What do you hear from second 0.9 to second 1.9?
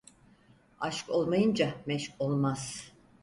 olmayınca